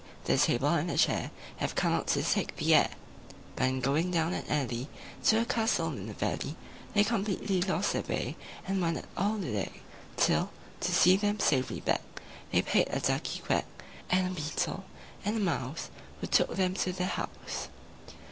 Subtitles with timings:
[0.25, 2.95] the Table and the Chair Have come out to take the air!" IV
[3.55, 4.89] But in going down an alley,
[5.25, 6.55] To a castle in a valley,
[6.95, 8.35] They completely lost their way,
[8.67, 9.71] And wandered all the day;
[10.17, 12.01] Till, to see them safely back,
[12.51, 13.65] They paid a Ducky quack,
[14.09, 14.83] And a Beetle,
[15.23, 17.67] and a Mouse, Who took them to their house.